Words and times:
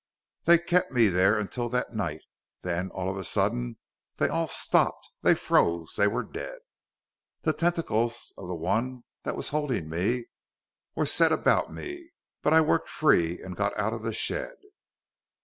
"They 0.45 0.57
kept 0.57 0.91
me 0.91 1.09
there 1.09 1.37
until 1.37 1.69
that 1.69 1.93
night. 1.93 2.21
Then, 2.63 2.89
all 2.89 3.07
of 3.07 3.17
a 3.17 3.23
sudden, 3.23 3.77
they 4.17 4.29
all 4.29 4.47
stopped! 4.47 5.11
They 5.21 5.35
froze! 5.35 5.93
They 5.95 6.07
were 6.07 6.23
dead! 6.23 6.57
"The 7.43 7.53
tentacles 7.53 8.33
of 8.35 8.47
the 8.47 8.55
one 8.55 9.03
that 9.25 9.35
was 9.35 9.49
holding 9.49 9.89
me 9.91 10.25
were 10.95 11.05
set 11.05 11.31
about 11.31 11.71
me. 11.71 12.13
But 12.41 12.51
I 12.51 12.61
worked 12.61 12.89
free, 12.89 13.43
and 13.43 13.55
got 13.55 13.77
out 13.77 13.93
of 13.93 14.01
the 14.01 14.11
shed. 14.11 14.55